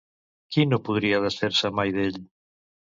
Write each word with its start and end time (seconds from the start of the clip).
Qui 0.55 0.65
no 0.71 0.79
podria 0.89 1.21
desfer-se 1.27 1.73
mai 1.83 1.97
d'ell? 2.01 2.21